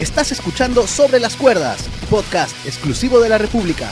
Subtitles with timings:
[0.00, 3.90] Estás escuchando Sobre las Cuerdas, podcast exclusivo de la República.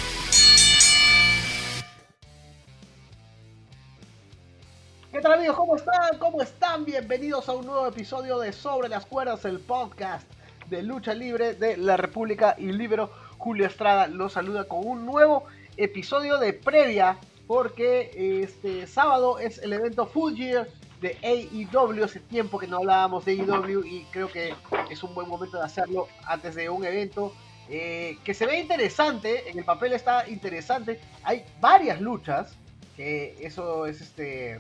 [5.11, 5.57] ¿Qué tal amigos?
[5.57, 6.17] ¿Cómo están?
[6.21, 6.85] ¿Cómo están?
[6.85, 10.31] Bienvenidos a un nuevo episodio de Sobre las Cuerdas, el podcast
[10.71, 13.11] de lucha libre de la República y Libero.
[13.39, 15.47] Julio Estrada los saluda con un nuevo
[15.77, 17.19] episodio de previa
[17.49, 20.69] porque este sábado es el evento Full Year
[21.01, 22.05] de AEW.
[22.05, 24.55] Hace tiempo que no hablábamos de AEW y creo que
[24.91, 27.33] es un buen momento de hacerlo antes de un evento
[27.69, 29.51] eh, que se ve interesante.
[29.51, 31.01] En el papel está interesante.
[31.23, 32.57] Hay varias luchas.
[32.97, 34.59] Que eso es este.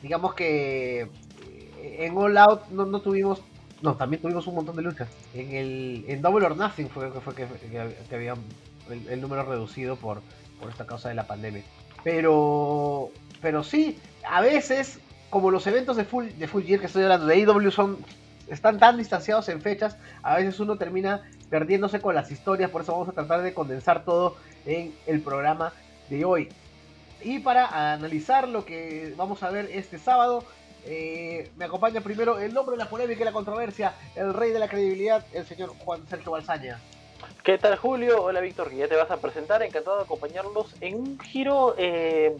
[0.00, 3.42] Digamos que eh, en All Out no, no tuvimos
[3.84, 5.08] no, también tuvimos un montón de luchas.
[5.34, 8.34] En el en Double or Nothing fue, fue que, que, que había
[8.88, 10.22] el, el, número reducido por,
[10.58, 11.62] por esta causa de la pandemia.
[12.02, 13.10] Pero,
[13.42, 15.00] pero sí, a veces,
[15.34, 16.28] como los eventos de Full,
[16.62, 17.98] Year que estoy hablando de AEW son,
[18.46, 22.70] están tan distanciados en fechas, a veces uno termina perdiéndose con las historias.
[22.70, 25.72] Por eso vamos a tratar de condensar todo en el programa
[26.08, 26.50] de hoy.
[27.20, 30.44] Y para analizar lo que vamos a ver este sábado,
[30.84, 34.60] eh, me acompaña primero el nombre de la polémica y la controversia, el rey de
[34.60, 36.78] la credibilidad, el señor Juan Sergio Balsaña.
[37.42, 38.22] ¿Qué tal Julio?
[38.22, 42.36] Hola Víctor, ya te vas a presentar, encantado de acompañarlos en un giro, eh,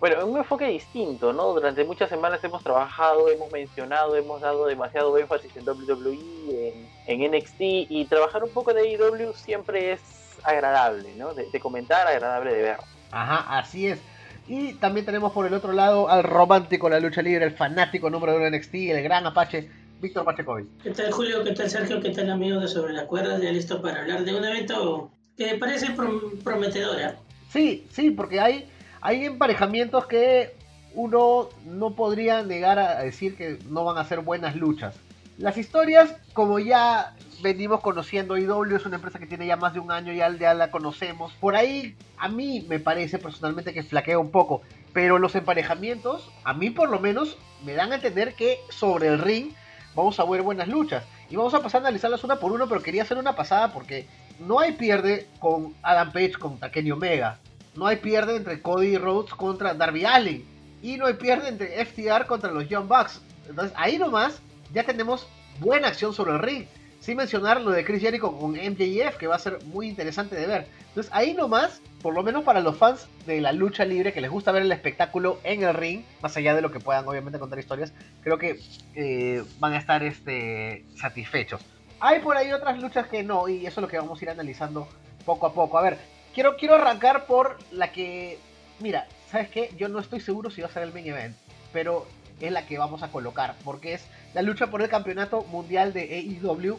[0.00, 1.52] bueno, en un enfoque distinto, ¿no?
[1.52, 7.32] Durante muchas semanas hemos trabajado, hemos mencionado, hemos dado demasiado énfasis en WWE, en, en
[7.32, 10.00] NXT, y trabajar un poco de AEW siempre es
[10.42, 11.34] agradable, ¿no?
[11.34, 12.76] De, de comentar, agradable de ver.
[13.10, 14.00] Ajá, así es.
[14.46, 18.10] Y también tenemos por el otro lado al romántico de la lucha libre, el fanático
[18.10, 19.70] número uno de NXT, el gran Apache,
[20.00, 20.66] Víctor Pachecovic.
[20.82, 21.42] ¿Qué tal Julio?
[21.44, 22.00] ¿Qué tal Sergio?
[22.00, 23.40] ¿Qué tal amigos de Sobre las Cuerdas?
[23.40, 27.16] Ya listo para hablar de un evento que parece prom prometedora.
[27.50, 28.68] Sí, sí, porque hay,
[29.04, 30.56] hay emparejamientos que
[30.94, 34.96] uno no podría negar a decir que no van a ser buenas luchas.
[35.36, 39.80] Las historias, como ya venimos conociendo, IW es una empresa que tiene ya más de
[39.80, 41.34] un año, ya, ya la conocemos.
[41.34, 44.62] Por ahí, a mí me parece personalmente que flaquea un poco.
[44.94, 49.18] Pero los emparejamientos, a mí por lo menos, me dan a entender que sobre el
[49.18, 49.52] ring
[49.94, 51.04] vamos a ver buenas luchas.
[51.28, 54.06] Y vamos a pasar a analizarlas una por una, pero quería hacer una pasada porque
[54.38, 57.38] no hay pierde con Adam Page contra Kenny Omega.
[57.76, 60.44] No hay pierde entre Cody Rhodes contra Darby Allin.
[60.82, 63.20] Y no hay pierde entre FTR contra los Young Bucks.
[63.48, 64.40] Entonces ahí nomás
[64.72, 65.26] ya tenemos
[65.58, 66.66] buena acción sobre el ring.
[67.00, 70.46] Sin mencionar lo de Chris Jericho con MJF, que va a ser muy interesante de
[70.46, 70.66] ver.
[70.88, 74.30] Entonces ahí nomás, por lo menos para los fans de la lucha libre, que les
[74.30, 77.58] gusta ver el espectáculo en el ring, más allá de lo que puedan obviamente contar
[77.58, 77.92] historias,
[78.22, 78.58] creo que
[78.94, 81.60] eh, van a estar este, satisfechos.
[82.00, 84.30] Hay por ahí otras luchas que no, y eso es lo que vamos a ir
[84.30, 84.88] analizando
[85.26, 85.78] poco a poco.
[85.78, 85.98] A ver,
[86.34, 88.38] quiero, quiero arrancar por la que,
[88.80, 89.72] mira, ¿sabes qué?
[89.76, 91.36] Yo no estoy seguro si va a ser el main event,
[91.72, 92.06] pero
[92.40, 96.02] es la que vamos a colocar, porque es la lucha por el campeonato mundial de
[96.42, 96.78] AEW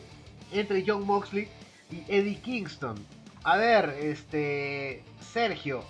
[0.51, 1.47] entre John Moxley
[1.89, 2.95] y Eddie Kingston.
[3.44, 5.03] A ver, este.
[5.21, 5.83] Sergio,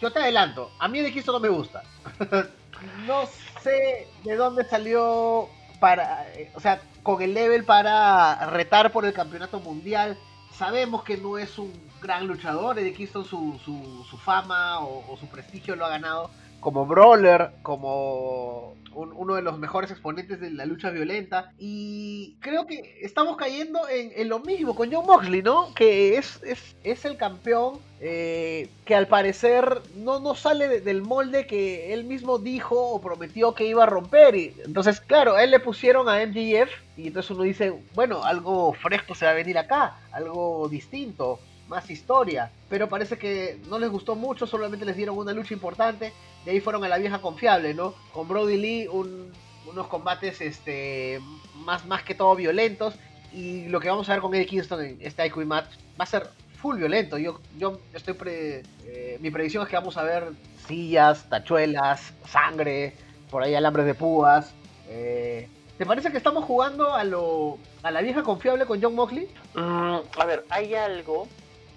[0.00, 0.70] yo te adelanto.
[0.78, 1.82] A mí Eddie Kingston no me gusta.
[3.06, 3.26] no
[3.62, 5.48] sé de dónde salió
[5.80, 6.26] para.
[6.54, 10.18] O sea, con el level para retar por el campeonato mundial.
[10.52, 12.78] Sabemos que no es un gran luchador.
[12.78, 18.74] Eddie Kingston su, su, su fama o, su prestigio lo ha ganado como brawler, como
[18.92, 21.52] un, uno de los mejores exponentes de la lucha violenta.
[21.58, 25.72] Y creo que estamos cayendo en, en lo mismo con John Moxley, ¿no?
[25.74, 31.02] Que es, es, es el campeón eh, que al parecer no, no sale de, del
[31.02, 34.34] molde que él mismo dijo o prometió que iba a romper.
[34.34, 39.14] Y, entonces, claro, él le pusieron a MJF y entonces uno dice, bueno, algo fresco
[39.14, 44.14] se va a venir acá, algo distinto más historia, pero parece que no les gustó
[44.14, 46.12] mucho, solamente les dieron una lucha importante,
[46.44, 47.94] de ahí fueron a la vieja confiable, ¿no?
[48.12, 49.30] Con Brody Lee, un,
[49.66, 51.20] unos combates este,
[51.56, 52.94] más, más que todo violentos,
[53.32, 55.70] y lo que vamos a ver con Eddie Kingston en este IQ Match
[56.00, 59.96] va a ser full violento, yo, yo estoy, pre, eh, mi predicción es que vamos
[59.96, 60.32] a ver
[60.66, 62.94] sillas, tachuelas, sangre,
[63.30, 64.52] por ahí alambres de púas,
[64.88, 69.28] eh, ¿Te parece que estamos jugando a lo a la vieja confiable con John Moxley?
[69.54, 71.28] Mm, a ver, hay algo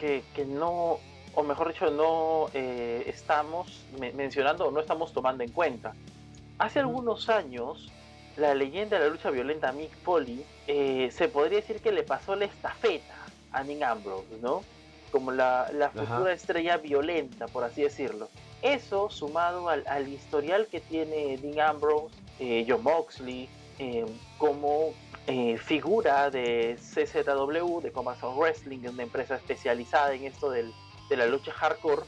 [0.02, 0.98] que, que, no,
[1.36, 5.94] o mejor dicho, no eh, estamos me mencionando o no estamos tomando en cuenta.
[6.58, 7.92] Hace algunos años,
[8.36, 12.36] la leyenda de la lucha violenta Mick Foley eh, se podría decir que le pasó
[12.36, 13.14] la estafeta
[13.52, 14.64] a Nick Ambrose, ¿no?
[15.12, 16.34] Como la, la futura Ajá.
[16.34, 18.30] estrella violenta, por así decirlo.
[18.64, 23.48] Eso, sumado al, al historial que tiene Dean Ambrose, eh, John Moxley,
[23.78, 24.06] eh,
[24.38, 24.94] como
[25.28, 30.74] eh, figura de CZW, de Combat Wrestling, una empresa especializada en esto del,
[31.10, 32.04] de la lucha hardcore,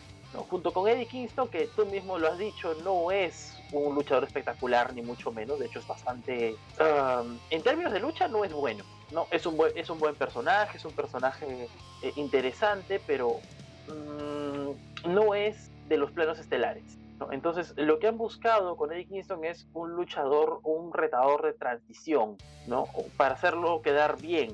[0.50, 4.94] junto con Eddie Kingston, que tú mismo lo has dicho, no es un luchador espectacular,
[4.94, 6.56] ni mucho menos, de hecho es bastante...
[6.80, 9.27] Um, en términos de lucha no es bueno, ¿no?
[9.31, 11.68] Es un buen, es un buen personaje, es un personaje
[12.01, 13.39] eh, interesante, pero
[13.88, 16.83] mm, no es de los planos estelares.
[17.31, 22.38] Entonces, lo que han buscado con Eddie Kingston es un luchador, un retador de transición,
[22.68, 22.88] ¿no?
[23.18, 24.50] Para hacerlo quedar bien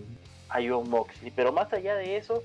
[0.50, 1.31] a John Moxley.
[1.31, 2.44] Pero más allá de eso,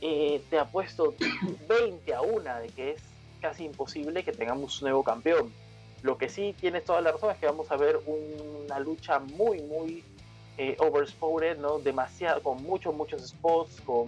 [0.00, 1.14] eh, te apuesto
[1.68, 3.02] 20 a una de que es
[3.40, 5.52] casi imposible que tengamos un nuevo campeón.
[6.02, 9.62] Lo que sí tienes toda la razón es que vamos a ver una lucha muy,
[9.62, 10.04] muy
[10.58, 10.76] eh,
[11.58, 11.78] ¿no?
[11.78, 14.06] Demasiado, con muchos, muchos spots, con,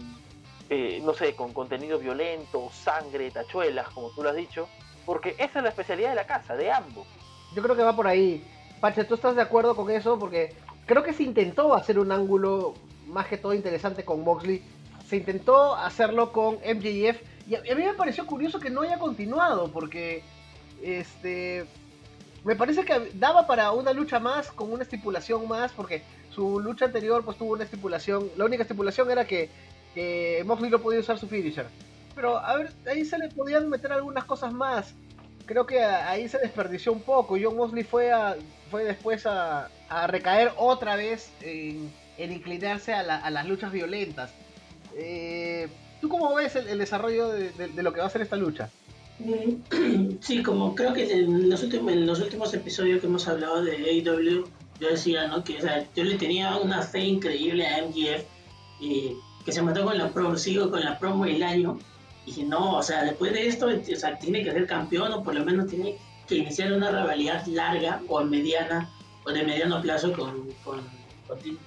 [0.70, 4.68] eh, no sé, con contenido violento, sangre, tachuelas, como tú lo has dicho,
[5.06, 7.06] porque esa es la especialidad de la casa, de ambos.
[7.54, 8.44] Yo creo que va por ahí.
[8.80, 10.18] Pache, ¿tú estás de acuerdo con eso?
[10.18, 10.54] Porque
[10.86, 12.74] creo que se intentó hacer un ángulo
[13.06, 14.62] más que todo interesante con Moxley.
[15.06, 19.70] Se intentó hacerlo con MJF y a, mí me pareció curioso que no haya continuado
[19.70, 20.22] porque
[20.82, 21.66] este
[22.42, 26.86] me parece que daba para una lucha más con una estipulación más porque su lucha
[26.86, 29.50] anterior pues tuvo una estipulación, la única estipulación era que,
[29.94, 31.66] que Moxley no podía usar su finisher.
[32.14, 34.94] Pero a ver, ahí se le podían meter algunas cosas más.
[35.46, 37.36] Creo que ahí se desperdició un poco.
[37.40, 38.36] John Moxley fue a,
[38.70, 39.68] fue después a,
[40.06, 44.30] recaer otra vez en, inclinarse a, las luchas violentas.
[44.96, 45.68] Eh,
[46.00, 48.70] ¿Tú cómo ves el, desarrollo de, lo que va a ser esta lucha?
[50.20, 54.44] Sí, como creo que en los, últimos, los últimos episodios que hemos hablado de AEW,
[54.80, 55.44] yo decía, ¿no?
[55.44, 55.58] Que
[55.94, 58.24] yo le tenía una fe increíble a MGF
[58.80, 61.78] y que se mató con la promo, sigo con la promo el año.
[62.26, 65.34] Dije, no, o sea, después de esto, o sea, tiene que ser campeón o por
[65.34, 68.90] lo menos tiene que iniciar una rivalidad larga o mediana
[69.24, 70.80] o de mediano plazo con, con,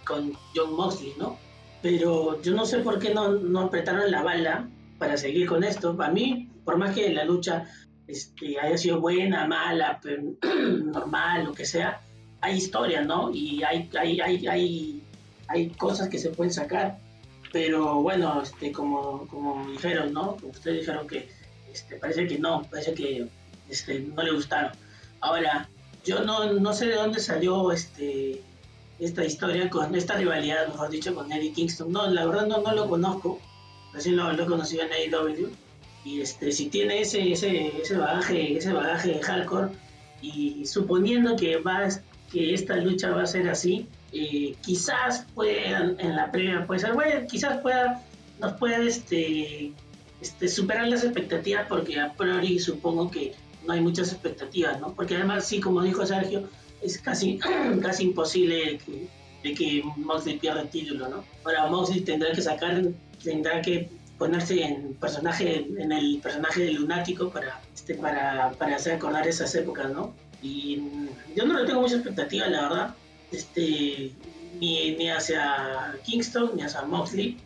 [0.04, 1.38] con, John Moxley, ¿no?
[1.82, 4.68] Pero yo no sé por qué no, no apretaron la bala
[4.98, 5.96] para seguir con esto.
[5.96, 7.66] Para mí, por más que la lucha
[8.08, 10.00] este, haya sido buena, mala,
[10.84, 12.02] normal, lo que sea,
[12.42, 13.32] hay historia, ¿no?
[13.32, 15.04] Y hay, hay, hay, hay,
[15.48, 17.00] hay cosas que se pueden sacar.
[17.52, 20.38] Pero bueno, este, como, como dijeron, ¿no?
[20.44, 21.30] Ustedes dijeron que
[21.72, 23.28] este, parece que no, parece que
[23.70, 24.72] este, no le gustaron.
[25.22, 25.70] Ahora,
[26.06, 28.42] yo no, no sé de dónde salió este,
[29.00, 31.92] esta historia, con esta rivalidad, mejor dicho, con Eddie Kingston.
[31.92, 33.40] No, la verdad no, no lo conozco,
[33.94, 35.50] recién lo, lo he conocido en AEW.
[36.06, 39.70] Y este, si tiene ese, ese, ese bagaje, ese bagaje de hardcore,
[40.22, 41.88] y suponiendo que va
[42.32, 47.28] que esta lucha va a ser así, quizás puedan en la previa puede ser bueno,
[47.28, 48.04] quizás pueda
[48.40, 49.72] nos pueda este,
[50.22, 53.34] este superar las expectativas porque a priori supongo que
[53.66, 54.94] no hay muchas expectativas, ¿no?
[54.94, 56.48] Porque además sí, como dijo Sergio,
[56.82, 57.40] es casi,
[57.82, 59.08] casi imposible que,
[59.44, 61.24] de que Moxley pierda el título, ¿no?
[61.44, 62.82] Ahora Moxley tendrá que sacar,
[63.24, 68.94] tendrá que ponerse en personaje, en el personaje de lunático para, este, para, para hacer
[68.94, 70.14] acordar esas épocas, ¿no?
[70.42, 70.82] Y
[71.36, 72.96] yo no le tengo mucha expectativa, la verdad
[73.32, 74.12] este,
[74.60, 77.38] ni, ni hacia Kingston ni hacia Moxley,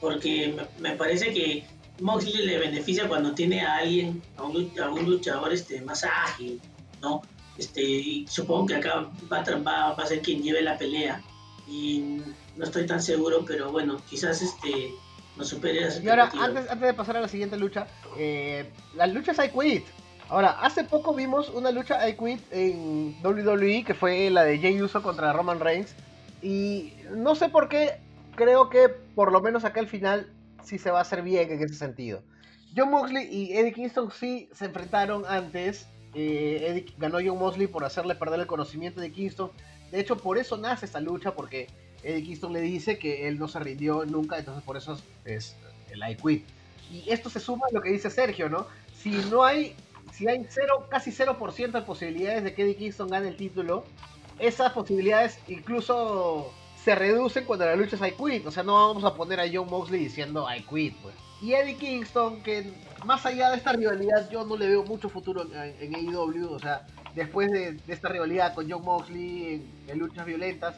[0.00, 1.64] porque me, parece que
[2.00, 6.60] Moxley le beneficia cuando tiene a alguien, a un, luchador este, más ágil,
[7.00, 7.22] ¿no?
[7.58, 11.22] Este, y supongo que acá va, va, va, a ser quien lleve la pelea.
[11.68, 12.20] Y
[12.56, 14.92] no estoy tan seguro, pero bueno, quizás este
[15.36, 17.86] nos supere Y ahora, antes, antes de pasar a la siguiente lucha,
[18.18, 19.84] eh, las luchas I Quit.
[20.32, 24.80] Ahora, hace poco vimos una lucha I Quit en WWE que fue la de Jay
[24.80, 25.94] Uso contra Roman Reigns.
[26.40, 27.98] Y no sé por qué,
[28.34, 30.32] creo que por lo menos acá al final
[30.64, 32.22] sí se va a hacer bien en ese sentido.
[32.74, 35.86] John Moxley y Eddie Kingston sí se enfrentaron antes.
[36.14, 39.50] Eh, Eddie ganó John Moxley por hacerle perder el conocimiento de Kingston.
[39.90, 41.68] De hecho, por eso nace esta lucha, porque
[42.02, 45.56] Eddie Kingston le dice que él no se rindió nunca, entonces por eso es
[45.90, 46.46] el I Quit.
[46.90, 48.66] Y esto se suma a lo que dice Sergio, ¿no?
[48.96, 49.76] Si no hay
[50.12, 53.84] si hay cero, casi 0% de posibilidades de que Eddie Kingston gane el título,
[54.38, 58.46] esas posibilidades incluso se reducen cuando la lucha es I quit.
[58.46, 61.14] O sea, no vamos a poner a John Moxley diciendo I quit, pues.
[61.40, 62.72] Y Eddie Kingston, que
[63.04, 66.52] más allá de esta rivalidad, yo no le veo mucho futuro en, AEW.
[66.52, 70.76] O sea, después de, esta rivalidad con John Moxley en, luchas violentas,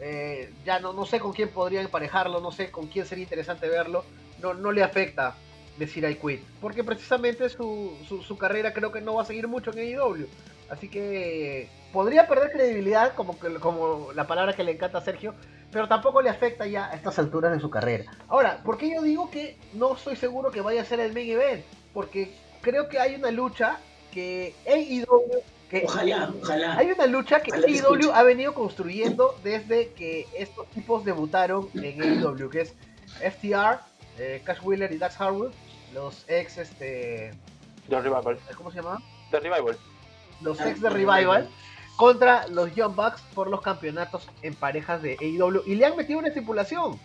[0.00, 3.68] eh, ya no, no sé con quién podría emparejarlo, no sé con quién sería interesante
[3.68, 4.04] verlo.
[4.40, 5.34] No, no le afecta
[5.78, 6.42] decir I quit.
[6.60, 7.92] Porque precisamente su,
[8.26, 10.26] su, carrera creo que no va a seguir mucho en AEW.
[10.68, 15.34] Así que podría perder credibilidad, como, que, como la palabra que le encanta a Sergio,
[15.70, 18.04] pero tampoco le afecta ya a estas alturas de su carrera.
[18.28, 21.30] Ahora, ¿por qué yo digo que no estoy seguro que vaya a ser el main
[21.30, 21.64] event?
[21.92, 23.78] Porque creo que hay una lucha
[24.12, 25.42] que AEW...
[25.70, 26.76] Que ojalá, ojalá.
[26.76, 32.48] Hay una lucha que AEW ha venido construyendo desde que estos tipos debutaron en AEW,
[32.48, 32.74] que es
[33.20, 33.80] FTR,
[34.18, 35.52] eh, Cash Wheeler y Dax Harwood,
[35.92, 37.32] los ex, este...
[37.88, 38.38] The Revival.
[38.56, 39.00] ¿Cómo se llama?
[39.30, 39.76] The Revival.
[40.40, 41.48] Los ex de Revival.
[41.96, 45.62] contra los Young Bucks por los campeonatos en parejas de AEW.
[45.66, 46.98] Y le han metido una estipulación.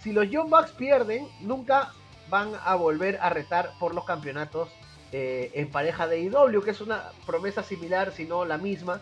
[0.00, 1.92] Si los Young Bucks pierden, nunca
[2.28, 4.68] van a volver a retar por los campeonatos
[5.12, 9.00] eh, en pareja de AEW, que es una promesa similar, si no la misma,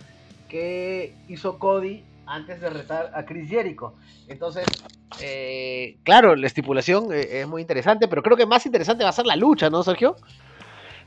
[0.49, 3.95] que hizo Cody antes de retar a Chris Jericho.
[4.29, 4.65] Entonces,
[5.21, 9.15] eh, claro, la estipulación eh, es muy interesante, pero creo que más interesante va a
[9.15, 10.17] ser la lucha, ¿no, Sergio?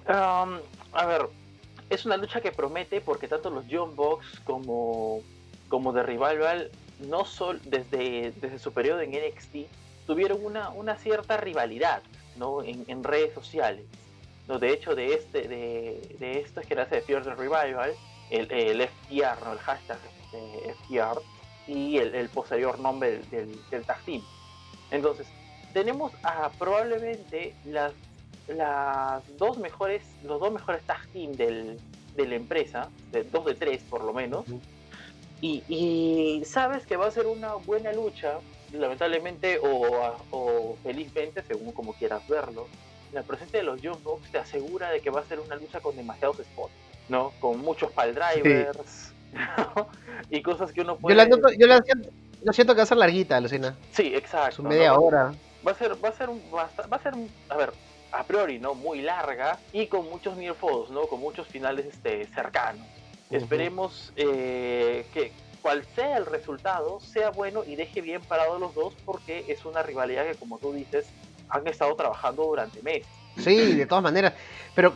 [0.07, 0.59] Um,
[0.93, 1.27] a ver,
[1.89, 5.21] es una lucha que promete porque tanto los John Box como,
[5.67, 9.67] como The Revival, no solo desde, desde su periodo en NXT,
[10.05, 12.01] tuvieron una, una cierta rivalidad
[12.37, 12.63] ¿no?
[12.63, 13.85] en, redes sociales.
[14.47, 14.59] ¿no?
[14.59, 17.91] De hecho, de, este, de, de esto es que nace Fear the Revival,
[18.29, 19.53] el, el FTR, ¿no?
[19.53, 19.99] el hashtag
[20.33, 21.21] eh, FTR,
[21.67, 24.21] y el, posterior nombre del, del, tag team.
[24.91, 25.27] Entonces,
[25.73, 27.93] tenemos a probablemente las,
[28.47, 31.77] las dos mejores, los dos mejores tag team del,
[32.15, 34.45] de la empresa, de dos de tres por lo menos,
[35.41, 38.39] y, y, sabes que va a ser una buena lucha,
[38.71, 42.67] lamentablemente o, o felizmente, según como quieras verlo,
[43.13, 45.79] la presencia de los Young Bucks te asegura de que va a ser una lucha
[45.79, 46.73] con demasiados spots,
[47.07, 47.31] ¿no?
[47.39, 49.13] Con muchos pile drivers
[50.29, 51.15] y cosas que uno puede.
[51.15, 52.09] Yo la, yo la siento,
[52.53, 53.75] siento, que va a ser larguita, Lucina.
[53.91, 54.57] Sí, exacto.
[54.57, 55.33] Su media hora.
[55.65, 57.13] Va a ser, va a ser, va a ser,
[57.49, 57.73] a ver,
[58.11, 58.73] a priori, ¿no?
[58.73, 61.07] Muy larga y con muchos near falls, ¿no?
[61.07, 62.85] Con muchos finales este, cercanos.
[63.29, 68.93] Esperemos eh, que cual sea el resultado, sea bueno y deje bien parados los dos
[69.05, 71.07] porque es una rivalidad que, como tú dices,
[71.49, 73.07] han estado trabajando durante meses.
[73.37, 74.33] Sí, de todas maneras.
[74.75, 74.93] Pero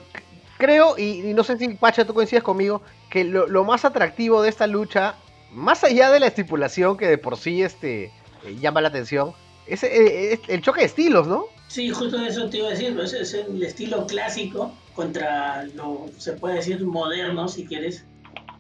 [0.57, 4.65] creo, y, no sé si Pacha tú coincides conmigo, que lo, más atractivo de esta
[4.65, 5.15] lucha,
[5.51, 9.33] más allá de la estipulación que de por sí este, eh, llama la atención,
[9.67, 11.45] es, eh, el choque de estilos, ¿no?
[11.67, 16.33] Sí, justo eso te iba a decir, es, es el estilo clásico contra lo, se
[16.33, 18.05] puede decir, moderno, si quieres,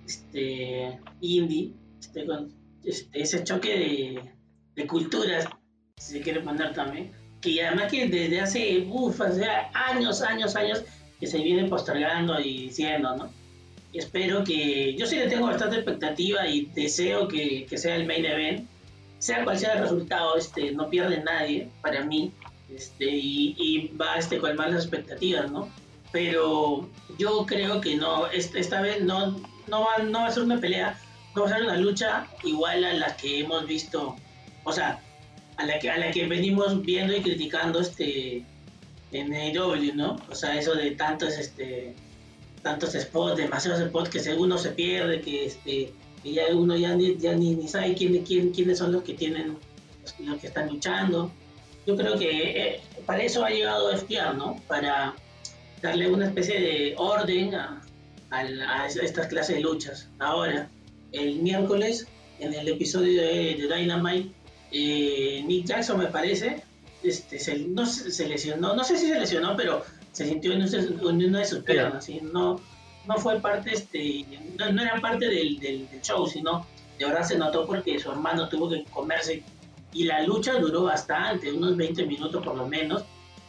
[0.05, 2.25] este, indie, este,
[2.83, 4.31] este, ese choque
[4.75, 5.47] de, culturas,
[5.97, 10.83] si se quiere poner también, que además que desde hace, uff, hace años, años, años,
[11.19, 13.40] que se viene postergando y diciendo, ¿no?
[13.93, 18.25] Espero que, yo sí le tengo bastante expectativa y deseo que, que sea el main
[18.25, 18.67] event,
[19.19, 22.31] sea cual sea el resultado, este, no pierde nadie, para mí,
[22.73, 25.69] este, y, va este, con más las expectativas, ¿no?
[26.11, 30.59] Pero yo creo que no, esta vez no, no, va, no va a ser una
[30.59, 30.97] pelea
[31.33, 34.15] vamos a ser una lucha igual a la que hemos visto,
[34.63, 34.99] o sea,
[35.57, 38.43] a la que, a la que venimos viendo y criticando este
[39.11, 40.17] en AEW, ¿no?
[40.29, 41.93] O sea, eso de tantos este
[42.61, 47.33] tantos spots, demasiados spots que uno se pierde, que este ya uno ya ni, ya
[47.33, 49.57] ni, sabe quién, quién, quiénes son los que tienen
[50.19, 51.31] los, que están luchando.
[51.87, 54.61] Yo creo que eh, para eso ha llegado FTR, ¿no?
[54.67, 55.15] Para
[55.81, 57.81] darle una especie de orden a,
[58.29, 60.07] a, a estas clases de luchas.
[60.19, 60.69] Ahora,
[61.11, 62.07] el miércoles
[62.39, 64.31] en el episodio de, Dynamite,
[64.71, 66.63] eh, Nick Jackson me parece,
[67.03, 71.39] este, se, no se lesionó, no sé si se lesionó, pero se sintió en, una
[71.39, 72.59] de sus piernas, no,
[73.07, 74.25] no fue parte, este,
[74.57, 76.65] no, era parte del, del, show, sino
[76.99, 79.43] de verdad se notó porque su hermano tuvo que comerse
[79.93, 83.03] y la lucha duró bastante, unos 20 minutos por lo menos,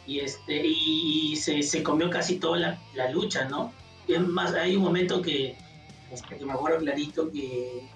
[0.05, 3.71] y este y, se, se, comió casi toda la, la lucha, ¿no?
[4.07, 5.55] es más, hay un momento que
[6.13, 7.89] este, que me acuerdo clarito que,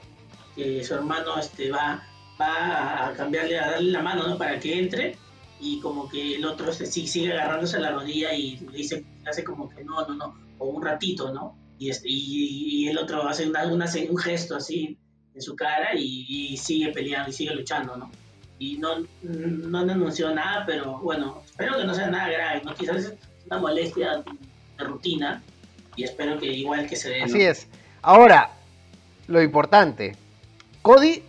[0.84, 2.04] su hermano este, va,
[2.42, 4.38] va a cambiarle, a darle la mano ¿no?
[4.40, 5.18] para que entre
[5.60, 9.44] y como que el otro se, sigue agarrándose a la rodilla y le dice, hace
[9.44, 11.56] como que no, no, no, o un ratito, ¿no?
[11.80, 14.98] Y, este, y, el otro hace una, un gesto así
[15.34, 18.12] en su cara y, sigue peleando y sigue luchando, ¿no?
[18.60, 22.74] Y no, no anunció nada, pero bueno, espero que no sea nada grave, ¿no?
[22.74, 23.14] Quizás es
[23.46, 24.24] una molestia
[24.78, 25.44] de rutina
[25.96, 27.22] y espero que igual que se dé.
[27.22, 27.68] Así es.
[28.02, 28.52] Ahora,
[29.28, 30.16] lo importante,
[30.82, 31.22] Cody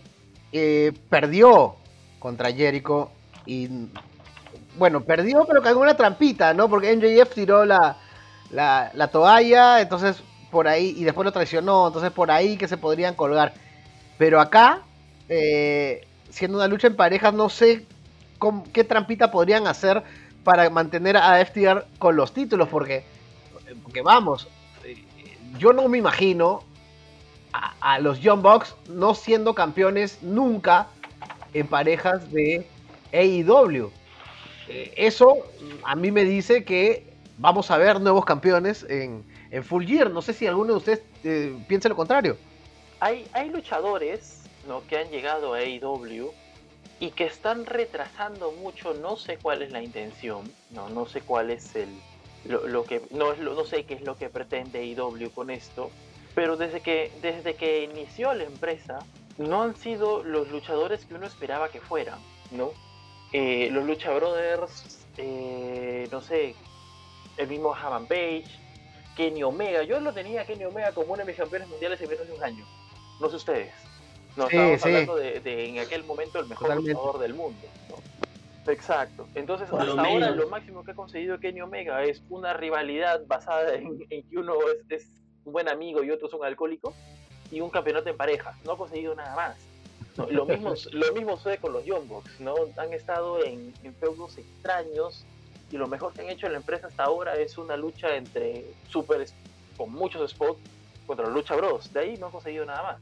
[0.51, 1.75] eh, perdió
[2.17, 3.11] contra Jericho
[3.45, 3.69] y
[4.79, 6.69] bueno, perdió pero cayó una trampita, ¿no?
[6.69, 7.97] Porque MJF tiró la,
[8.51, 13.13] la, toalla, entonces por ahí, y después lo traicionó, entonces por ahí que se podrían
[13.13, 13.53] colgar.
[14.17, 14.81] Pero acá,
[15.27, 17.85] eh, siendo una lucha en parejas, no sé
[18.73, 20.01] qué trampita podrían hacer
[20.43, 23.03] para mantener a FTR con los títulos, porque,
[23.83, 24.47] porque vamos,
[24.83, 25.03] eh,
[25.57, 26.63] yo no me imagino
[27.81, 30.87] a, los Young Bucks no siendo campeones nunca
[31.53, 32.67] en parejas de
[33.13, 33.91] AEW.
[34.69, 35.37] Eh, eso
[35.83, 37.03] a mí me dice que
[37.39, 39.25] vamos a ver nuevos campeones en,
[39.63, 40.11] Full Gear.
[40.11, 42.37] No sé si alguno de ustedes eh, piensa lo contrario.
[42.99, 44.85] Hay, hay luchadores ¿no?
[44.85, 46.31] que han llegado a AEW
[46.99, 51.49] y que están retrasando mucho, no sé cuál es la intención, no, no sé cuál
[51.49, 51.89] es el,
[52.45, 55.89] lo, que, no, no sé qué es lo que pretende AEW con esto,
[56.35, 58.99] Pero desde que, desde que inició la empresa,
[59.37, 62.19] no han sido los luchadores que uno esperaba que fueran,
[62.51, 62.71] ¿no?
[63.33, 66.55] Eh, los Lucha Brothers, eh, no sé,
[67.37, 68.45] el mismo Hammond Page,
[69.15, 69.83] Kenny Omega.
[69.83, 72.43] Yo lo tenía Kenny Omega como uno de mis campeones mundiales en menos de un
[72.43, 72.65] año.
[73.19, 73.71] No sé ustedes.
[74.35, 74.87] No, Sí, estábamos sí.
[74.87, 76.93] hablando de, de en aquel momento el mejor Totalmente.
[76.93, 77.67] luchador del mundo.
[77.89, 78.71] ¿no?
[78.71, 79.27] Exacto.
[79.35, 80.35] Entonces, Por lo hasta ahora menos.
[80.37, 84.53] lo máximo que ha conseguido Kenny Omega es una rivalidad basada en, en que uno
[84.89, 85.09] es, es
[85.45, 86.93] un buen amigo y otro es un alcohólico
[87.51, 88.55] y un campeonato en pareja.
[88.65, 89.57] No ha conseguido nada más.
[90.29, 92.55] Lo, mismo, lo mismo sucede con los Young Bucks, ¿no?
[92.77, 95.25] Han estado en, en feudos extraños
[95.71, 98.65] y lo mejor que han hecho en la empresa hasta ahora es una lucha entre
[98.89, 99.25] super
[99.77, 100.59] con muchos spots
[101.05, 101.91] contra los Lucha Bros.
[101.93, 102.97] De ahí no han conseguido nada más.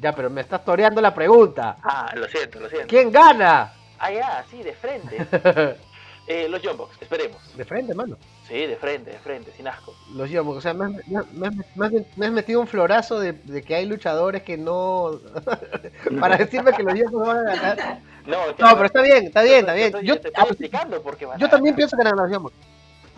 [0.00, 1.76] Ya, pero me estás toreando la pregunta.
[1.82, 2.88] Ah, lo siento, lo siento.
[2.88, 3.72] ¿Quién gana?
[3.98, 5.26] Ah, ya, sí, de frente.
[6.28, 7.36] Eh, los Young Bucks, esperemos.
[7.56, 8.16] De frente, mano.
[8.48, 9.94] Sí, de frente, de frente, sin asco.
[10.14, 12.32] Los Young Bucks, o sea, me has, me has- me has- me has- me has
[12.32, 15.20] metido un florazo de, de que hay luchadores que no...
[16.20, 18.00] Para decirme que los Young Bucks van a ganar.
[18.26, 19.92] No, No, pero está bien, está bien, está bien.
[19.92, 21.88] Yo, Yo, te estoy explicando por qué van yo a también ganar.
[21.88, 22.56] pienso que ganan los Young Bucks.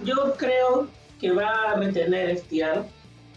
[0.04, 0.86] Yo creo
[1.18, 2.84] que va a retener FTR,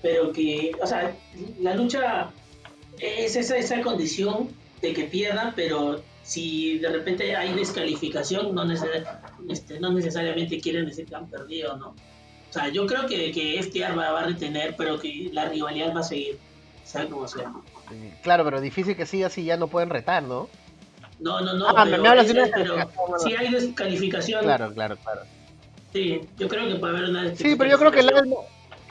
[0.02, 1.16] pero que, o sea,
[1.62, 2.30] la lucha
[3.00, 4.50] es esa, esa condición
[4.82, 9.06] de que pierda, pero si de repente hay descalificación, no, neces-
[9.50, 11.90] este, no necesariamente quieren decir que han perdido, ¿no?
[11.90, 15.96] O sea, yo creo que, que FTR va, va a retener, pero que la rivalidad
[15.96, 16.38] va a seguir,
[16.84, 17.52] sea como sea.
[18.22, 20.50] Claro, pero difícil que siga si ya no pueden retar, ¿no?
[21.20, 24.74] No, no, no, Ah, me- pero, me hablas de una descalificación, si hay descalificación, Claro,
[24.74, 25.22] claro, claro.
[25.94, 28.36] sí, yo creo que puede haber una Sí, pero yo creo que el alma,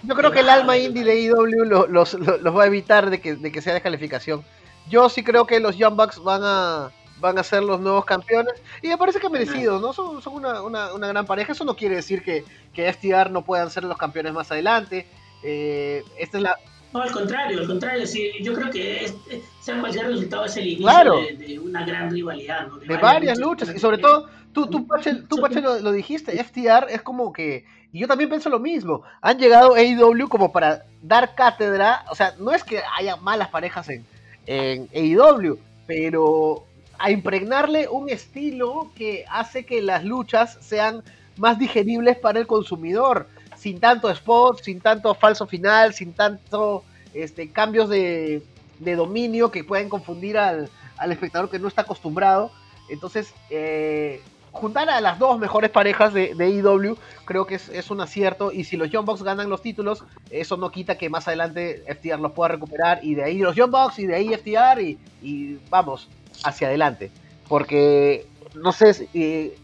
[0.03, 3.11] yo creo que el alma indie de IW lo- los, los- los va a evitar
[3.11, 4.43] de que, de que sea descalificación.
[4.89, 8.55] Yo sí creo que los Young Bucks van a van a ser los nuevos campeones
[8.83, 9.93] y me parece que merecido, ¿no?
[9.93, 11.53] Son, son una, una, una gran pareja.
[11.53, 15.07] Eso no quiere decir que, que FTR no puedan ser los campeones más adelante.
[15.43, 16.57] Eh, esta es la,
[16.93, 20.13] No, al contrario, al contrario, sí, yo creo que es, eh, sea cual sea el
[20.13, 21.21] resultado es el inicio Claro.
[21.21, 22.77] de, de una gran rivalidad, ¿no?
[22.79, 26.89] de varias luchas y sobre todo tú, tú Pache, tú, Pache, lo, lo dijiste, FTR
[26.91, 31.35] es como que, y yo también pienso lo mismo, han llegado AEW como para dar
[31.35, 34.05] cátedra, o sea, no es que haya malas parejas en,
[34.47, 36.65] en AEW, pero
[37.01, 41.03] a impregnarle un estilo que hace que las luchas sean
[41.39, 46.85] más digeribles para el consumidor, sin tanto spot, sin tanto falso final, sin tanto
[47.15, 48.43] este, cambios de,
[48.81, 52.51] de dominio que pueden confundir al, al espectador que no está acostumbrado.
[52.91, 54.21] Entonces, eh,
[54.53, 58.53] juntar a las dos mejores parejas de, de AEW creo que es, es un acierto.
[58.53, 62.21] Y si los Young Bucks ganan los títulos, eso no quita que más adelante FTR
[62.21, 63.01] los pueda recuperar.
[63.03, 66.07] Y de ahí los Young Bucks y de ahí FTR y, y vamos
[66.43, 67.11] hacia adelante.
[67.49, 69.59] Porque no sé, si, eh,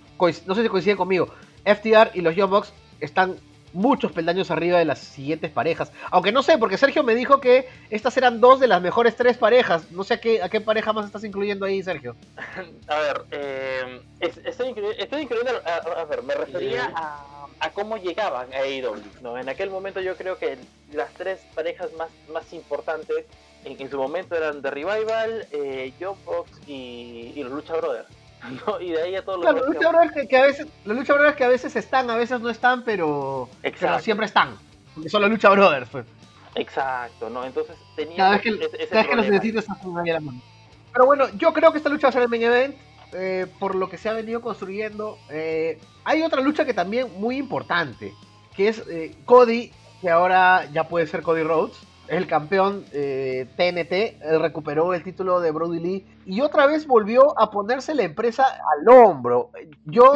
[0.47, 1.29] no sé si coinciden conmigo.
[1.65, 3.37] FTR y los Young Bucks están
[3.73, 5.93] muchos peldaños arriba de las siguientes parejas.
[6.11, 9.37] Aunque no sé, porque Sergio me dijo que estas eran dos de las mejores tres
[9.37, 9.91] parejas.
[9.91, 12.17] No sé a qué, a qué pareja más estás incluyendo ahí, Sergio.
[12.89, 17.47] A ver, eh, es- estoy, incluy- estoy incluyendo, a, a- a ver, me refería a,
[17.61, 19.37] a cómo llegaban a AEW, ¿no?
[19.37, 20.57] En aquel momento yo creo que
[20.93, 23.27] las tres parejas más, más importantes
[23.67, 25.93] en, en su momento eran The Revival, eh,
[26.67, 28.09] y, y los Lucha Brothers,
[28.67, 28.81] ¿no?
[28.81, 31.15] Y de ahí a todos los Claro, lucha brothers que, que a veces, los lucha
[31.15, 33.51] brothers que a veces están, a veces no están, pero,
[33.81, 34.57] pero siempre están.
[34.95, 36.07] Porque son los lucha brothers, pues.
[36.55, 37.45] Exacto, ¿no?
[37.45, 40.21] Entonces tenía Cada vez que, ese, ese cada vez que los están ahí a la
[40.21, 40.43] mano.
[40.93, 42.77] Pero bueno, yo creo que esta lucha va a ser el main event.
[43.13, 45.19] eh, por lo que se ha venido construyendo.
[45.31, 48.19] Eh, hay otra lucha que también muy importante.
[48.55, 51.77] Que es eh, Cody, que ahora ya puede ser Cody Rhodes.
[52.09, 54.23] El campeón eh, TNT.
[54.23, 56.07] Él recuperó el título de Brody Lee.
[56.25, 59.51] Y otra vez volvió a ponerse la empresa al hombro.
[59.85, 60.15] Yo,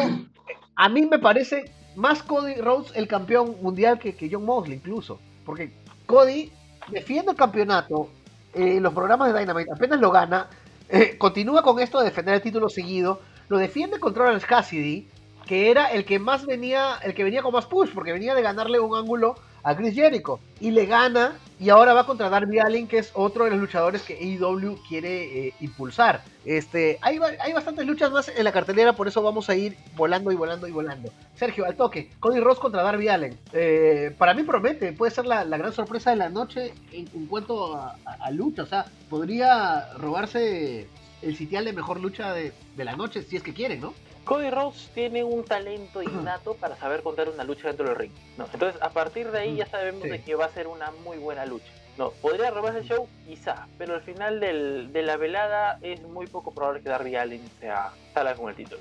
[0.77, 5.19] a mí me parece más Cody Rhodes el campeón mundial que, John Moxley incluso.
[5.45, 5.73] Porque
[6.07, 6.51] Cody
[6.89, 8.09] defiende el campeonato
[8.55, 10.49] eh, en los programas de Dynamite, apenas lo gana,
[10.89, 15.09] eh, continúa con esto de defender el título seguido, lo defiende contra Orange Cassidy,
[15.47, 18.43] que era el que más venía, el que venía con más push, porque venía de
[18.43, 22.87] ganarle un ángulo a Chris Jericho, y le gana, y ahora va contra Darby Allin,
[22.87, 26.23] que es otro de los luchadores que AEW quiere eh, impulsar.
[26.45, 30.33] Este, hay, hay bastantes luchas más en la cartelera, por eso vamos a ir volando
[30.33, 31.13] y volando y volando.
[31.35, 33.39] Sergio, al toque, Cody Ross contra Darby Allen.
[33.53, 37.77] Eh, para mí promete, puede ser la, la gran sorpresa de la noche en, cuanto
[37.77, 38.63] a, a- a lucha.
[38.63, 40.89] O sea, podría robarse
[41.23, 43.93] el sitial de mejor lucha de, de la noche, si es que quieren, ¿no?
[44.25, 48.13] Cody Rhodes tiene un talento innato para saber contar una lucha dentro del ring.
[48.39, 48.47] ¿no?
[48.53, 50.11] Entonces, a partir de ahí ya sabemos Sí.
[50.11, 51.67] de que va a ser una muy buena lucha.
[51.99, 56.27] No, podría robarse el show, quizá, pero al final del- de la velada es muy
[56.27, 58.81] poco probable que Darby Allin sea salga con el título.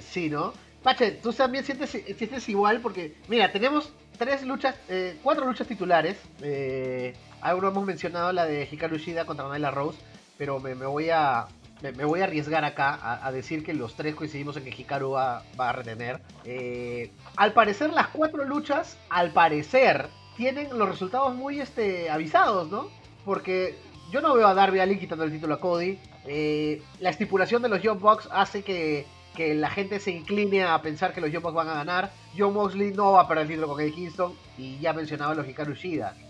[0.00, 0.52] Sí, ¿no?
[0.82, 6.18] Pache, tú también sientes, sientes igual porque, mira, tenemos tres luchas, eh, cuatro luchas titulares.
[6.42, 9.98] Eh, ahora hemos mencionado la de Hikaru Shida contra Nyla Rose,
[10.36, 11.46] pero me, voy a
[11.82, 15.42] me, voy a arriesgar acá a, decir que los tres coincidimos en que Hikaru va,
[15.56, 16.20] a retener.
[16.44, 22.88] Eh, al parecer las cuatro luchas, al parecer, tienen los resultados muy este, avisados, ¿no?
[23.24, 23.76] Porque
[24.10, 25.98] yo no veo a Darby Allin quitando el título a Cody.
[26.26, 29.06] Eh, la estipulación de los Young Bucks hace que,
[29.54, 32.10] la gente se incline a pensar que los Bucks van a ganar.
[32.36, 34.32] John Moxley no va a perder el título con Eddie Kingston.
[34.56, 35.74] Y ya mencionaba los Hikaru.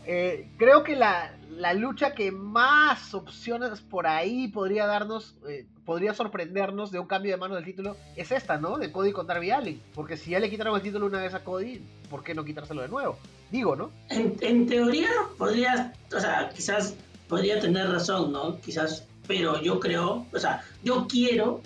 [0.07, 1.33] Eh, creo que la,
[1.75, 7.39] lucha que más opciones por ahí podría darnos, eh, podría sorprendernos de un cambio de
[7.39, 8.79] mano del título, es esta, ¿no?
[8.79, 9.83] De Cody con Darby Allin.
[9.95, 12.83] Porque si ya le quitaron el título una vez a Cody, ¿por qué no quitárselo
[12.83, 13.19] de nuevo?
[13.51, 13.91] Digo, ¿no?
[14.11, 16.95] En, en teoría podría, o sea, quizás
[17.29, 18.59] podría tener razón, ¿no?
[18.61, 21.63] Quizás, pero yo creo, o sea, yo quiero,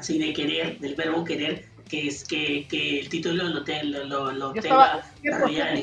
[0.00, 3.60] así de querer, del verbo querer, que es que, que el título lo,
[4.04, 5.02] lo, lo, tenga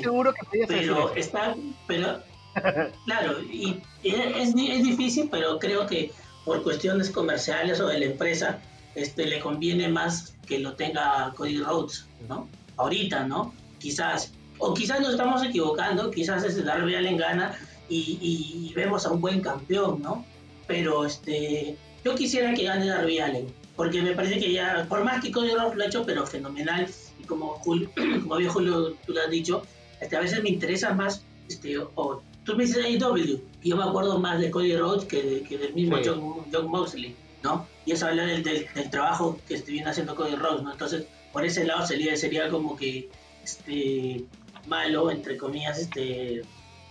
[0.02, 1.56] seguro que pero está,
[1.88, 2.22] pero
[3.06, 6.12] claro, y es, es difícil, pero creo que
[6.46, 8.60] por cuestiones comerciales o de la empresa,
[8.96, 12.48] este le conviene más que lo tenga Cody Rhodes, ¿no?
[12.78, 13.54] Ahorita, ¿no?
[13.80, 17.54] Quizás, o quizás nos estamos equivocando, quizás es Darby Allen gana
[17.90, 20.26] y, vemos a un buen campeón, ¿no?
[20.68, 25.24] Pero este, yo quisiera que gane Darby Allen, porque me parece que ya, por más
[25.24, 26.88] que Cody Rhodes lo ha hecho, pero fenomenal,
[27.20, 27.90] y como, Julio,
[28.24, 29.64] como bien Julio tú lo has dicho,
[30.02, 33.84] este, a veces me interesa más, este, o tú me dices AEW, y yo me
[33.84, 37.68] acuerdo más de Cody Rhodes que, que del mismo John, Moxley, ¿no?
[37.86, 40.72] Y eso habla del, del, trabajo que viene haciendo Cody Rhodes, ¿no?
[40.72, 43.10] Entonces, por ese lado sería, sería como que
[43.44, 44.26] este
[44.66, 46.42] malo, entre comillas, este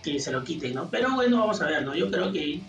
[0.03, 0.89] que se lo quite, ¿no?
[0.89, 1.93] Pero bueno, vamos a ver, ¿no?
[1.95, 2.61] Yo creo que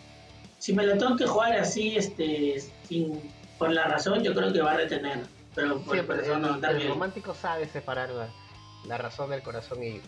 [0.58, 3.20] si me lo tengo que jugar así, este, sin,
[3.58, 5.20] por la razón, yo creo que va a retener.
[5.54, 8.10] Pero por, eso no, el, romántico sabe separar
[8.86, 10.00] la, razón del corazón y,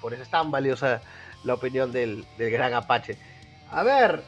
[0.00, 1.00] por eso es tan valiosa
[1.44, 3.16] la opinión del, gran Apache.
[3.70, 4.22] A ver,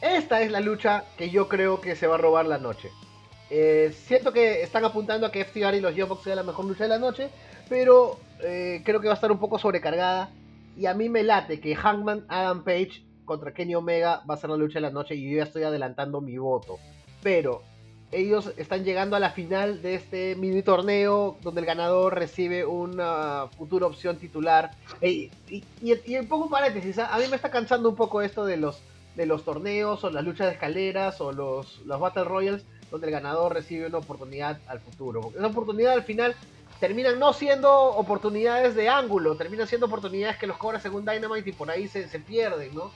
[0.00, 2.90] esta es la lucha que yo creo que se va a robar la noche.
[3.50, 6.84] Eh, siento que están apuntando a que FTR y los Young sea la mejor lucha
[6.84, 7.28] de la noche,
[7.68, 10.30] pero eh, creo que va a estar un poco sobrecargada.
[10.78, 14.48] Y a mí me late que Hangman Adam Page contra Kenny Omega va a ser
[14.48, 16.78] la lucha de la noche y yo ya estoy adelantando mi voto.
[17.22, 17.62] Pero
[18.12, 23.48] ellos están llegando a la final de este mini torneo donde el ganador recibe una
[23.56, 24.70] futura opción titular.
[25.02, 28.56] Y, y, y, un poco paréntesis, a mí me está cansando un poco esto de
[28.56, 28.80] los,
[29.16, 33.12] de los torneos o las luchas de escaleras o los, los Battle Royals donde el
[33.12, 35.20] ganador recibe una oportunidad al futuro.
[35.20, 36.36] Porque esa oportunidad al final
[36.78, 41.52] terminan no siendo oportunidades de ángulo, terminan siendo oportunidades que los cobra según Dynamite y
[41.52, 42.92] por ahí se, se pierden, ¿no?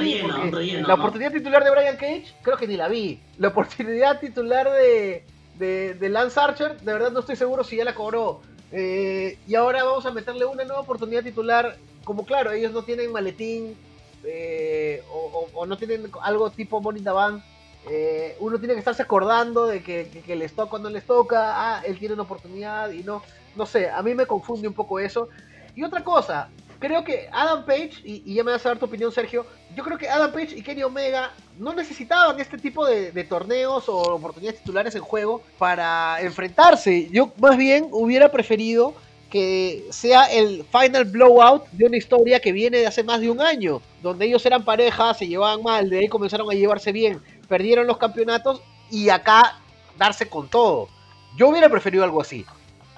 [0.00, 3.20] Sí, relleno, la oportunidad titular de Brian Cage, creo que ni la vi.
[3.38, 5.24] La oportunidad titular de,
[5.58, 8.40] de, Lance Archer, de verdad no estoy seguro si ya la cobró.
[8.72, 11.76] Eh, y ahora vamos a meterle una nueva oportunidad titular.
[12.04, 13.76] Como claro, ellos no tienen maletín
[14.24, 17.42] eh, o, no tienen algo tipo Money Van
[17.90, 21.82] eh, uno tiene que estarse acordando de que, les toca o no les toca, ah,
[21.84, 23.22] él tiene una oportunidad y no,
[23.56, 25.28] no sé, a mí me confunde un poco eso.
[25.74, 26.48] Y otra cosa,
[26.82, 29.96] creo que Adam Page, y, ya me vas a dar tu opinión Sergio, yo creo
[29.96, 34.94] que Adam Page y Kenny Omega no necesitaban este tipo de, torneos o oportunidades titulares
[34.94, 37.08] en juego para enfrentarse.
[37.10, 38.94] Yo más bien hubiera preferido
[39.30, 43.40] que sea el final blowout de una historia que viene de hace más de un
[43.40, 47.86] año, donde ellos eran pareja, se llevaban mal, de ahí comenzaron a llevarse bien perdieron
[47.86, 49.60] los campeonatos y acá
[49.98, 50.88] darse con todo.
[51.36, 52.46] Yo hubiera preferido algo así.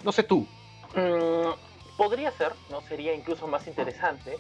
[0.05, 0.47] No sé tú.
[0.95, 1.51] Mm,
[1.97, 4.37] podría ser, no sería incluso más interesante,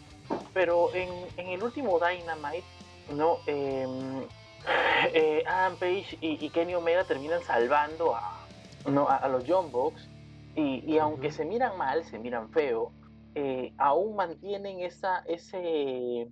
[0.52, 2.64] pero en, el último Dynamite,
[3.12, 4.22] no, em,
[5.12, 8.46] eh, Adam Page y, Kenny Omega terminan salvando a,
[8.86, 10.08] no, a, los John Box
[10.56, 12.92] y, aunque se miran mal, se miran feo,
[13.34, 16.28] eh, aún mantienen esa, ese,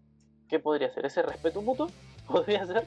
[0.49, 1.07] ¿qué podría ser?
[1.07, 1.89] Ese respeto mutuo,
[2.27, 2.87] podría ser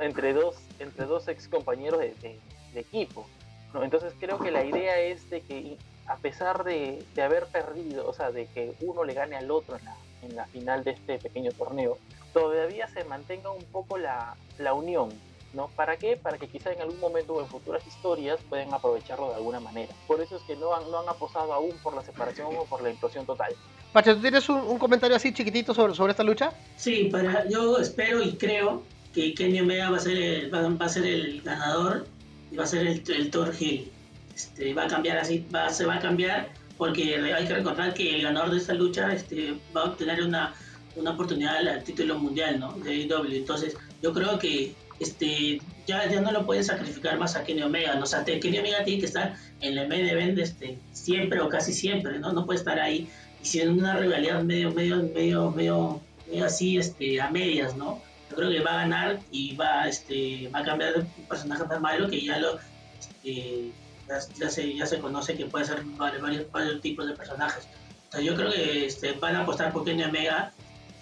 [0.00, 2.40] entre dos, entre dos ex compañeros de,
[2.74, 3.26] equipo.
[3.72, 3.84] ¿no?
[3.84, 8.30] Entonces creo que la idea es de que a pesar de, haber perdido, o sea,
[8.30, 11.52] de que uno le gane al otro en la, en la final de este pequeño
[11.52, 11.98] torneo,
[12.32, 15.10] todavía se mantenga un poco la, la unión,
[15.54, 15.68] ¿no?
[15.68, 16.16] ¿Para qué?
[16.16, 19.92] Para que quizá en algún momento o en futuras historias puedan aprovecharlo de alguna manera.
[20.06, 22.82] Por eso es que no han, no han apostado aún por la separación o por
[22.82, 23.52] la implosión total.
[23.92, 26.52] Pacha, ¿tú tienes un, un, comentario así chiquitito sobre, sobre esta lucha?
[26.76, 28.82] Sí, para, yo espero y creo
[29.14, 32.04] que Kenny Omega va a ser el, va, a ser el ganador
[32.50, 33.90] y va a ser el, el Thor Hill.
[34.34, 38.16] Este, va a cambiar así, va, se va a cambiar porque hay que recordar que
[38.16, 40.54] el ganador de esta lucha este, va a obtener una,
[40.96, 42.72] una oportunidad al título mundial ¿no?
[42.72, 43.32] de AEW.
[43.32, 47.94] Entonces, yo creo que este, ya, ya no lo pueden sacrificar más a Kenny Omega,
[47.94, 48.02] ¿no?
[48.02, 51.72] o sea, Kenny Omega tiene que estar en el main event este, siempre o casi
[51.72, 52.32] siempre, ¿no?
[52.32, 53.08] No puede estar ahí
[53.42, 58.00] y si una rivalidad medio, medio, medio, medio, medio así, este, a medias, ¿no?
[58.30, 61.82] Yo creo que va a ganar y va, este, va a cambiar de personaje tan
[61.82, 62.58] malo que ya lo,
[62.98, 63.70] este,
[64.08, 67.66] ya, se, ya se conoce que puede ser varios, varios, tipos de personajes.
[68.04, 70.52] Entonces yo creo que este, van a apostar por Kenny Omega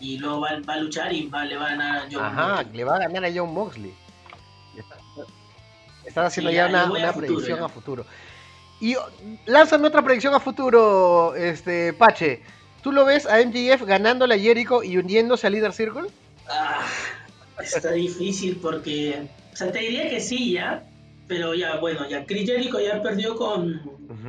[0.00, 2.62] y luego va, va, a luchar y va, le va a ganar a John Ajá,
[2.72, 3.94] le va a ganar a John Moxley.
[6.04, 8.04] Están haciendo ya, una, una predicción a futuro.
[8.80, 8.96] Y
[9.46, 12.42] lánzame otra predicción a futuro, este Pache.
[12.82, 16.08] ¿Tú lo ves a MJF ganándole a Jericho y uniéndose al Leader Circle?
[16.48, 16.84] Ah,
[17.60, 19.28] está difícil porque.
[19.52, 20.82] O sea, te diría que sí, ya.
[21.28, 23.80] Pero ya, bueno, ya Chris Jericho ya perdió con,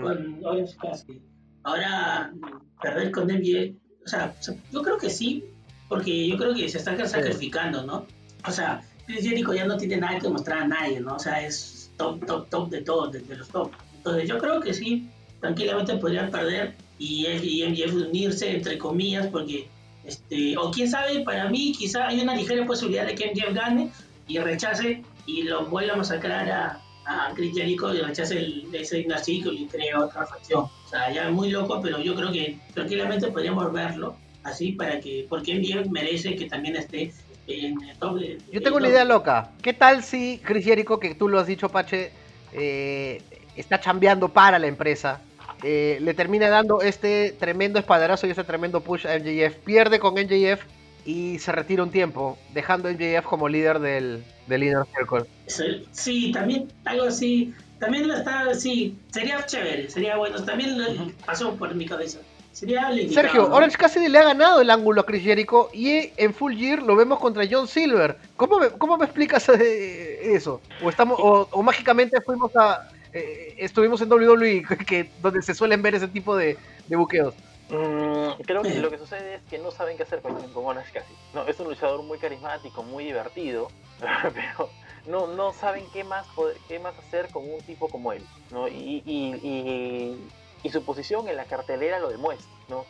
[0.02, 1.22] con Orange Cassidy.
[1.64, 2.34] Ahora,
[2.82, 3.76] perder con MJF.
[4.06, 4.34] O sea,
[4.72, 5.44] yo creo que sí,
[5.88, 8.06] porque yo creo que se están sacrificando, ¿no?
[8.48, 11.16] O sea, Chris Jericho ya no tiene nada que mostrar a nadie, ¿no?
[11.16, 13.72] O sea, es top, top, top de todos, de, los top.
[13.98, 19.68] Entonces yo creo que sí, tranquilamente podrían perder y, y unirse, entre comillas, porque,
[20.04, 23.92] este, o quién sabe, para mí quizá hay una ligera posibilidad de que MJF gane
[24.28, 29.00] y rechace y lo vuelva a masacrar a, a Chris Jericho y rechace el, ese
[29.00, 30.64] Inner y crea otra facción.
[30.64, 35.26] O sea, ya muy loco, pero yo creo que tranquilamente podríamos verlo así para que,
[35.30, 37.14] porque MJF merece que también esté
[37.48, 38.38] en el doble.
[38.52, 39.52] Yo tengo una idea loca.
[39.62, 42.12] ¿Qué tal si Chris Jericho, que tú lo has dicho, Pache,
[42.54, 43.22] eh,
[43.56, 45.22] está chambeando para la empresa?
[45.64, 49.56] Eh, le termina dando este tremendo espadarazo y este tremendo push a MJF.
[49.64, 50.62] Pierde con MJF
[51.06, 55.26] y se retira un tiempo, dejando a MJF como líder del, del Inner Circle.
[55.92, 57.54] Sí, también algo así.
[57.80, 60.42] También lo está, sí, sería chévere, sería bueno.
[60.44, 60.78] También
[61.26, 62.20] pasó por mi cabeza.
[62.54, 66.84] Sergio, Orange Cassidy le ha ganado el ángulo a Chris Jericho y en Full Gear
[66.84, 68.16] lo vemos contra John Silver.
[68.38, 70.62] ¿Cómo me, cómo me explicas eh, eso?
[70.84, 75.96] ¿O, estamos, o, mágicamente fuimos a, eh, estuvimos en WWE, que, donde se suelen ver
[75.96, 76.58] ese tipo de,
[76.90, 77.34] buqueos?
[77.74, 81.18] Mm, creo que lo que sucede es que no saben qué hacer con, Orange Cassidy.
[81.34, 83.70] No, es un luchador muy carismático, muy divertido,
[84.34, 84.70] pero
[85.08, 86.28] no, no saben qué más,
[86.68, 88.24] qué más hacer con un tipo como él.
[88.52, 88.68] ¿no?
[88.68, 90.18] y, y
[90.64, 92.52] y su posición en la cartelera lo demuestra.
[92.70, 92.86] ¿no?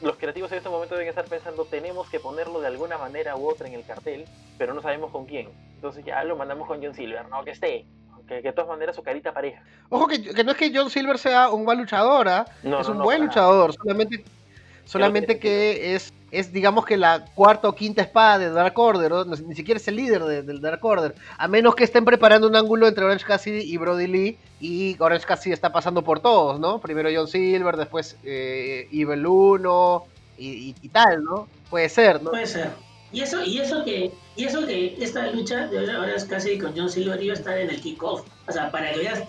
[0.00, 3.48] los creativos en este momento deben estar pensando, tenemos que ponerlo de alguna manera u
[3.48, 4.24] otra en el cartel,
[4.56, 5.48] pero no sabemos con quién.
[5.74, 7.44] Entonces ya lo mandamos con John Silver, ¿no?
[7.44, 7.84] Que esté.
[8.30, 9.60] Que, de todas maneras su carita pareja.
[9.88, 12.46] Ojo que, no es que John Silver sea un mal luchador, ¿ah?
[12.62, 14.24] es un buen luchador, solamente,
[14.84, 19.56] solamente que es es digamos que la cuarta o quinta espada de Dark Order, ni
[19.56, 23.04] siquiera es el líder del Dark Order, a menos que estén preparando un ángulo entre
[23.04, 26.80] Orange Cassidy y Brody Lee, y Orange Cassidy está pasando por todos, ¿no?
[26.80, 30.04] Primero John Silver, después eh, Evil 1
[30.38, 31.48] y, tal, ¿no?
[31.68, 32.30] Puede ser, ¿no?
[32.30, 32.70] Puede ser.
[33.12, 36.88] Y eso, y eso que, y eso que esta lucha de Orange Cassidy con John
[36.88, 38.26] Silver iba a estar en el kickoff.
[38.46, 39.22] O sea, para que veas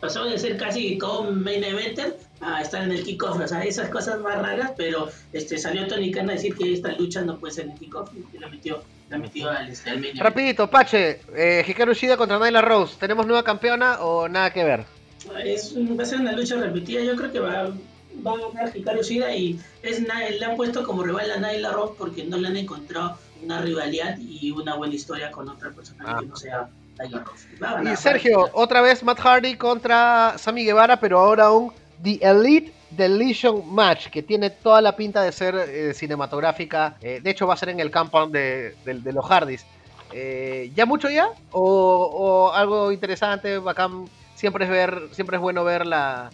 [0.00, 3.90] pasó de ser casi como main eventer a estar en el kickoff, o sea, esas
[3.90, 7.52] cosas más raras, pero este salió Tony Khan a decir que esta lucha no puede
[7.52, 11.20] ser en el kickoff y la metió, la metió al, este, al main Rapidito, Pache,
[11.36, 14.86] eh, Hikaru Shida contra Nyla Rose, ¿tenemos nueva campeona o nada que ver?
[15.44, 17.70] Es, va a ser una lucha repetida, yo creo que va,
[18.26, 21.94] va a ganar Hikaru Shida y es, le han puesto como rival a Nyla Rose
[21.96, 26.10] porque no le han encontrado una rivalidad y una buena historia con otra persona que
[26.10, 26.22] ah.
[26.22, 26.68] no sea
[27.84, 33.72] y Sergio, otra vez Matt Hardy contra Sammy Guevara, pero ahora un The Elite Deletion
[33.72, 36.96] Match, que tiene toda la pinta de ser eh, cinematográfica.
[37.00, 39.64] Eh, de hecho, va a ser en el compound de, los Hardys.
[40.12, 41.28] Eh, ¿Ya mucho ya?
[41.52, 44.06] O, algo interesante, bacán?
[44.34, 46.30] Siempre es, ver, siempre es bueno ver la,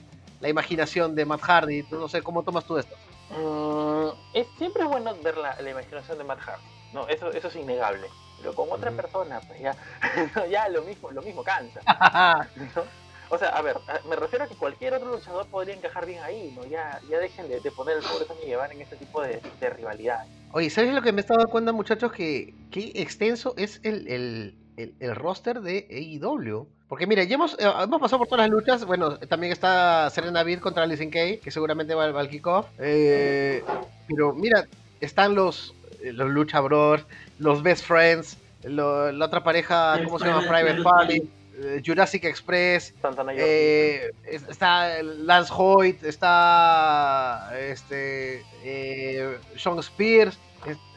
[0.49, 1.85] imaginación de Matt Hardy.
[1.91, 2.95] No sé, ¿cómo tomas tú esto?
[3.31, 6.65] Mm, es, siempre es bueno ver la, imaginación de Matt Hardy.
[6.93, 9.75] No, eso, eso es innegable pero con otra persona, pues ya,
[10.51, 11.81] ya lo mismo, lo mismo cansa.
[13.29, 13.77] O sea, a ver,
[14.09, 16.65] me refiero a que cualquier otro luchador podría encajar bien ahí, ¿no?
[16.65, 20.31] Ya, ya dejen de, poner el pobre Sammy Guevara en este tipo de, de rivalidades.
[20.53, 22.13] Oye, ¿sabes lo que me he estado dando cuenta, muchachos?
[22.13, 26.69] Que qué extenso es el, el, el, roster de AEW.
[26.89, 28.85] Porque mira, ya hemos, eh, hemos pasado por todas las luchas.
[28.85, 32.67] Bueno, también está Serena Beat contra Alison Kay, que seguramente va, al kickoff.
[32.79, 33.65] Eh,
[34.09, 34.67] pero mira,
[35.01, 37.05] están los, los Lucha Bros,
[37.39, 40.43] los Best Friends, la otra pareja, ¿cómo se llama?
[40.43, 41.23] Private Party.
[41.59, 42.92] Eh, Jurassic Express,
[43.35, 50.38] eh, está Lance Hoyt, está este eh, Sean Spears,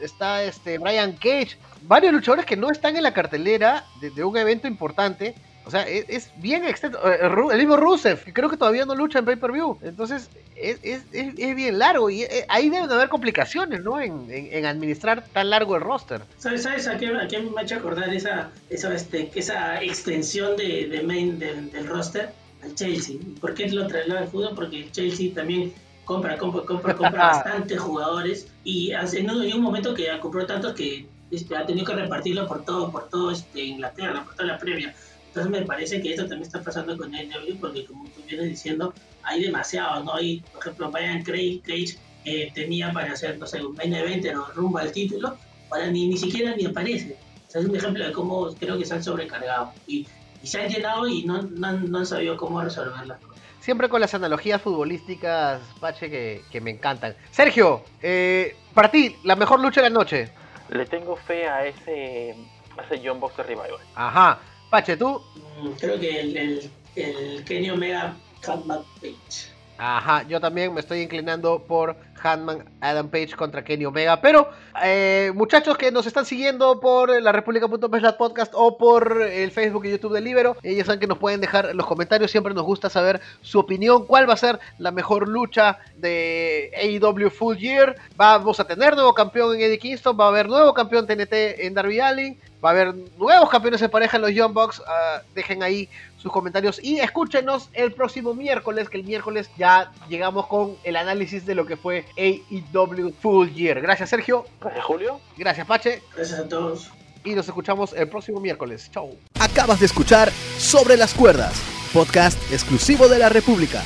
[0.00, 4.68] está este Brian Cage, varios luchadores que no están en la cartelera de, un evento
[4.68, 5.34] importante
[5.66, 6.98] O sea, es, es bien extenso.
[7.08, 7.18] Eh,
[7.52, 9.78] El mismo Rusev, que creo que todavía no lucha en pay-per-view.
[9.82, 14.00] Entonces, es, es, es- es bien largo y eh, ahí deben haber complicaciones, ¿no?
[14.00, 16.22] En, en- en administrar tan largo el roster.
[16.38, 20.56] ¿Sabes, sabes a, qué, a qué me ha hecho acordar esa, esa, este, esa extensión
[20.56, 22.30] de, de main del, del roster?
[22.62, 23.16] Al Chelsea.
[23.40, 24.52] ¿Por qué lo traslado al fútbol?
[24.54, 25.72] Porque el Chelsea también
[26.04, 30.44] compra, compra, compra, compra bastantes jugadores y hace, en, un, en un momento que compró
[30.46, 34.46] tantos que este, ha tenido que repartirlo por todo, por todo este, Inglaterra, por toda
[34.48, 34.92] la Premier.
[35.32, 38.94] Entonces me parece que esto también está pasando con AEW porque como tú vienes diciendo,
[39.22, 40.14] hay demasiado, ¿no?
[40.14, 44.26] Hay, por ejemplo, Brian Craig, Cage eh, tenía para hacer, no sé, un main event
[44.36, 45.38] o rumbo al título,
[45.70, 47.16] ahora ni, ni siquiera ni aparece.
[47.46, 50.06] O sea, es un ejemplo de cómo creo que se han sobrecargado y,
[50.42, 53.40] y se han llenado y no, no, han- no han sabido cómo resolver las cosas.
[53.60, 57.14] Siempre con las analogías futbolísticas, Pache, que, que me encantan.
[57.30, 60.32] Sergio, eh, para ti, la mejor lucha de la noche.
[60.70, 62.34] Le tengo fe a ese,
[62.78, 63.80] a ese John Boxer Revival.
[63.94, 64.40] Ajá.
[64.70, 65.20] Pache, tú.
[65.60, 69.50] Mm, Creo que el, el, el Kenny Omega Comeback Page.
[69.82, 74.20] Ajá, yo también me estoy inclinando por Handman Adam Page contra Kenny Omega.
[74.20, 74.50] Pero,
[74.84, 79.92] eh, muchachos que nos están siguiendo por la República.peslat podcast o por el Facebook y
[79.92, 82.30] YouTube del Libero, ya saben que nos pueden dejar los comentarios.
[82.30, 84.06] Siempre nos gusta saber su opinión.
[84.06, 87.96] ¿Cuál va a ser la mejor lucha de AEW Full Year?
[88.16, 91.72] Vamos a tener nuevo campeón en Eddie Kingston, va a haber nuevo campeón TNT en
[91.72, 92.38] Darby Allin.
[92.62, 94.82] Va a haber nuevos campeones en pareja en los Young Bucks.
[94.86, 100.46] Ah, dejen ahí sus comentarios y escúchenos el próximo miércoles, que el miércoles ya llegamos
[100.46, 103.80] con el análisis de lo que fue AEW Full Year.
[103.80, 105.20] Gracias Sergio, Gracias, Julio.
[105.38, 106.90] gracias Pache Gracias a todos.
[107.24, 108.90] y nos escuchamos el próximo miércoles.
[108.92, 109.16] Chau.
[109.40, 111.54] Acabas de escuchar Sobre las Cuerdas,
[111.94, 113.82] podcast exclusivo de la República.